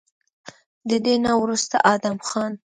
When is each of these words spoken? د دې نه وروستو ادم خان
د 0.89 0.91
دې 1.05 1.15
نه 1.25 1.31
وروستو 1.41 1.75
ادم 1.93 2.17
خان 2.27 2.53